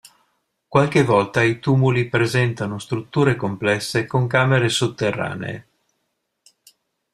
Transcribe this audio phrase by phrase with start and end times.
[0.67, 5.67] Qualche volta i tumuli presentano strutture complesse con camere sotterranee.